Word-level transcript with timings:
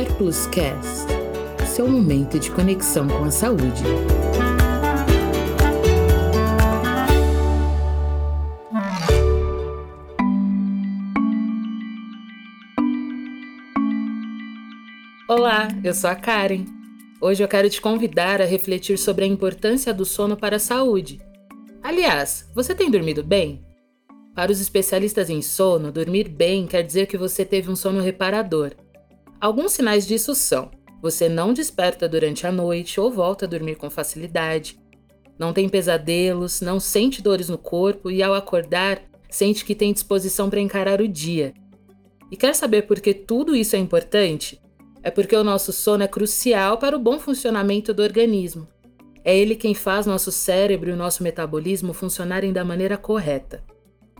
Oculus 0.00 0.48
Cast, 0.48 1.06
seu 1.68 1.86
momento 1.86 2.36
de 2.36 2.50
conexão 2.50 3.06
com 3.06 3.22
a 3.22 3.30
saúde. 3.30 3.84
Olá, 15.28 15.68
eu 15.84 15.94
sou 15.94 16.10
a 16.10 16.16
Karen. 16.16 16.64
Hoje 17.20 17.44
eu 17.44 17.46
quero 17.46 17.70
te 17.70 17.80
convidar 17.80 18.42
a 18.42 18.44
refletir 18.44 18.98
sobre 18.98 19.24
a 19.24 19.28
importância 19.28 19.94
do 19.94 20.04
sono 20.04 20.36
para 20.36 20.56
a 20.56 20.58
saúde. 20.58 21.20
Aliás, 21.80 22.50
você 22.52 22.74
tem 22.74 22.90
dormido 22.90 23.22
bem? 23.22 23.64
Para 24.34 24.50
os 24.50 24.60
especialistas 24.60 25.30
em 25.30 25.40
sono, 25.40 25.92
dormir 25.92 26.28
bem 26.28 26.66
quer 26.66 26.82
dizer 26.82 27.06
que 27.06 27.16
você 27.16 27.44
teve 27.44 27.70
um 27.70 27.76
sono 27.76 28.00
reparador. 28.00 28.72
Alguns 29.44 29.72
sinais 29.72 30.06
disso 30.06 30.34
são: 30.34 30.70
você 31.02 31.28
não 31.28 31.52
desperta 31.52 32.08
durante 32.08 32.46
a 32.46 32.50
noite 32.50 32.98
ou 32.98 33.10
volta 33.10 33.44
a 33.44 33.48
dormir 33.48 33.74
com 33.74 33.90
facilidade, 33.90 34.80
não 35.38 35.52
tem 35.52 35.68
pesadelos, 35.68 36.62
não 36.62 36.80
sente 36.80 37.20
dores 37.20 37.50
no 37.50 37.58
corpo 37.58 38.10
e, 38.10 38.22
ao 38.22 38.32
acordar, 38.32 39.02
sente 39.28 39.62
que 39.62 39.74
tem 39.74 39.92
disposição 39.92 40.48
para 40.48 40.62
encarar 40.62 40.98
o 41.02 41.06
dia. 41.06 41.52
E 42.30 42.38
quer 42.38 42.54
saber 42.54 42.86
por 42.86 43.00
que 43.00 43.12
tudo 43.12 43.54
isso 43.54 43.76
é 43.76 43.78
importante? 43.78 44.58
É 45.02 45.10
porque 45.10 45.36
o 45.36 45.44
nosso 45.44 45.74
sono 45.74 46.02
é 46.02 46.08
crucial 46.08 46.78
para 46.78 46.96
o 46.96 46.98
bom 46.98 47.20
funcionamento 47.20 47.92
do 47.92 48.02
organismo. 48.02 48.66
É 49.22 49.36
ele 49.36 49.56
quem 49.56 49.74
faz 49.74 50.06
nosso 50.06 50.32
cérebro 50.32 50.88
e 50.88 50.96
nosso 50.96 51.22
metabolismo 51.22 51.92
funcionarem 51.92 52.50
da 52.50 52.64
maneira 52.64 52.96
correta. 52.96 53.62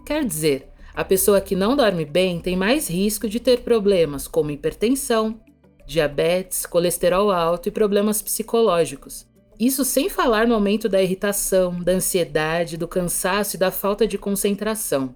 Quer 0.04 0.22
dizer, 0.22 0.68
a 0.94 1.04
pessoa 1.04 1.40
que 1.40 1.56
não 1.56 1.74
dorme 1.74 2.04
bem 2.04 2.38
tem 2.38 2.56
mais 2.56 2.88
risco 2.88 3.28
de 3.28 3.40
ter 3.40 3.60
problemas 3.62 4.28
como 4.28 4.52
hipertensão, 4.52 5.40
diabetes, 5.84 6.64
colesterol 6.66 7.32
alto 7.32 7.68
e 7.68 7.72
problemas 7.72 8.22
psicológicos. 8.22 9.26
Isso 9.58 9.84
sem 9.84 10.08
falar 10.08 10.46
no 10.46 10.54
aumento 10.54 10.88
da 10.88 11.02
irritação, 11.02 11.80
da 11.82 11.92
ansiedade, 11.92 12.76
do 12.76 12.86
cansaço 12.86 13.56
e 13.56 13.58
da 13.58 13.70
falta 13.70 14.06
de 14.06 14.16
concentração. 14.16 15.14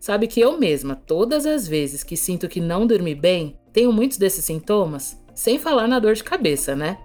Sabe 0.00 0.26
que 0.26 0.40
eu 0.40 0.58
mesma, 0.58 0.94
todas 0.94 1.46
as 1.46 1.66
vezes 1.66 2.04
que 2.04 2.16
sinto 2.16 2.48
que 2.48 2.60
não 2.60 2.86
dormi 2.86 3.14
bem, 3.14 3.58
tenho 3.72 3.92
muitos 3.92 4.18
desses 4.18 4.44
sintomas, 4.44 5.20
sem 5.34 5.58
falar 5.58 5.86
na 5.86 5.98
dor 5.98 6.14
de 6.14 6.24
cabeça, 6.24 6.74
né? 6.74 6.98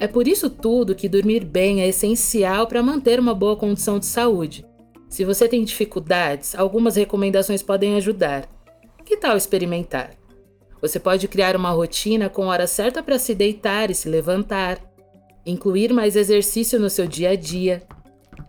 É 0.00 0.06
por 0.06 0.28
isso 0.28 0.48
tudo 0.48 0.94
que 0.94 1.08
dormir 1.08 1.44
bem 1.44 1.82
é 1.82 1.88
essencial 1.88 2.66
para 2.66 2.82
manter 2.82 3.18
uma 3.18 3.34
boa 3.34 3.56
condição 3.56 3.98
de 3.98 4.06
saúde. 4.06 4.64
Se 5.08 5.24
você 5.24 5.48
tem 5.48 5.64
dificuldades, 5.64 6.54
algumas 6.54 6.96
recomendações 6.96 7.62
podem 7.62 7.96
ajudar. 7.96 8.48
Que 9.04 9.16
tal 9.16 9.36
experimentar? 9.36 10.10
Você 10.80 11.00
pode 11.00 11.26
criar 11.26 11.56
uma 11.56 11.70
rotina 11.70 12.28
com 12.28 12.46
hora 12.46 12.66
certa 12.66 13.02
para 13.02 13.18
se 13.18 13.34
deitar 13.34 13.90
e 13.90 13.94
se 13.94 14.08
levantar, 14.08 14.78
incluir 15.44 15.92
mais 15.92 16.14
exercício 16.14 16.78
no 16.78 16.90
seu 16.90 17.06
dia 17.06 17.30
a 17.30 17.34
dia, 17.34 17.82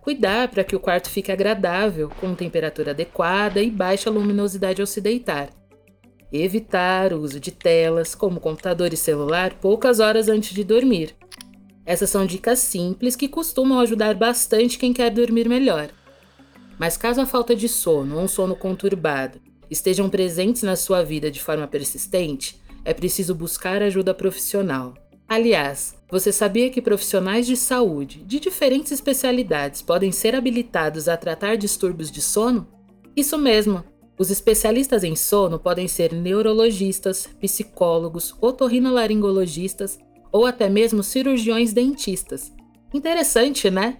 cuidar 0.02 0.48
para 0.48 0.62
que 0.62 0.76
o 0.76 0.80
quarto 0.80 1.10
fique 1.10 1.32
agradável, 1.32 2.10
com 2.20 2.34
temperatura 2.34 2.92
adequada 2.92 3.60
e 3.60 3.70
baixa 3.70 4.10
luminosidade 4.10 4.80
ao 4.80 4.86
se 4.86 5.00
deitar. 5.00 5.48
Evitar 6.32 7.12
o 7.12 7.20
uso 7.20 7.40
de 7.40 7.50
telas, 7.50 8.14
como 8.14 8.38
computador 8.38 8.92
e 8.92 8.96
celular, 8.96 9.54
poucas 9.54 9.98
horas 9.98 10.28
antes 10.28 10.54
de 10.54 10.62
dormir. 10.62 11.16
Essas 11.84 12.10
são 12.10 12.24
dicas 12.24 12.60
simples 12.60 13.16
que 13.16 13.26
costumam 13.26 13.80
ajudar 13.80 14.14
bastante 14.14 14.78
quem 14.78 14.92
quer 14.92 15.10
dormir 15.10 15.48
melhor. 15.48 15.88
Mas 16.80 16.96
caso 16.96 17.20
a 17.20 17.26
falta 17.26 17.54
de 17.54 17.68
sono 17.68 18.16
ou 18.16 18.22
um 18.22 18.26
sono 18.26 18.56
conturbado 18.56 19.38
estejam 19.70 20.08
presentes 20.08 20.62
na 20.62 20.76
sua 20.76 21.02
vida 21.02 21.30
de 21.30 21.38
forma 21.38 21.68
persistente, 21.68 22.58
é 22.86 22.94
preciso 22.94 23.34
buscar 23.34 23.82
ajuda 23.82 24.14
profissional. 24.14 24.94
Aliás, 25.28 25.94
você 26.10 26.32
sabia 26.32 26.70
que 26.70 26.80
profissionais 26.80 27.46
de 27.46 27.54
saúde 27.54 28.24
de 28.24 28.40
diferentes 28.40 28.92
especialidades 28.92 29.82
podem 29.82 30.10
ser 30.10 30.34
habilitados 30.34 31.06
a 31.06 31.18
tratar 31.18 31.58
distúrbios 31.58 32.10
de 32.10 32.22
sono? 32.22 32.66
Isso 33.14 33.36
mesmo! 33.36 33.84
Os 34.18 34.30
especialistas 34.30 35.04
em 35.04 35.14
sono 35.14 35.58
podem 35.58 35.86
ser 35.86 36.14
neurologistas, 36.14 37.28
psicólogos, 37.38 38.34
otorrinolaringologistas 38.40 39.98
ou 40.32 40.46
até 40.46 40.70
mesmo 40.70 41.02
cirurgiões 41.02 41.74
dentistas. 41.74 42.50
Interessante, 42.94 43.70
né? 43.70 43.98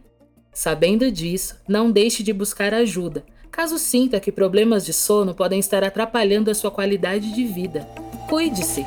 Sabendo 0.53 1.11
disso, 1.11 1.57
não 1.69 1.91
deixe 1.91 2.23
de 2.23 2.33
buscar 2.33 2.75
ajuda, 2.75 3.25
caso 3.51 3.79
sinta 3.79 4.21
que 4.21 4.33
problemas 4.33 4.85
de 4.85 4.93
sono 4.93 5.35
podem 5.35 5.59
estar 5.59 5.83
atrapalhando 5.85 6.51
a 6.51 6.55
sua 6.55 6.71
qualidade 6.71 7.33
de 7.33 7.45
vida. 7.45 7.87
Cuide-se! 8.29 8.85